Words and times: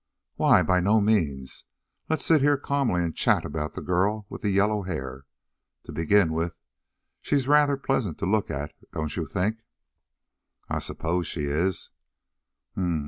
"Why, 0.33 0.63
by 0.63 0.79
no 0.79 0.99
means! 0.99 1.65
Let's 2.09 2.25
sit 2.25 2.41
here 2.41 2.57
calmly 2.57 3.03
and 3.03 3.15
chat 3.15 3.45
about 3.45 3.75
the 3.75 3.83
girl 3.83 4.25
with 4.29 4.41
the 4.41 4.49
yellow 4.49 4.81
hair. 4.81 5.27
To 5.83 5.91
begin 5.91 6.33
with 6.33 6.55
she's 7.21 7.47
rather 7.47 7.77
pleasant 7.77 8.17
to 8.17 8.25
look 8.25 8.49
at, 8.49 8.73
don't 8.91 9.15
you 9.15 9.27
think?" 9.27 9.61
"I 10.67 10.79
suppose 10.79 11.27
she 11.27 11.43
is." 11.45 11.91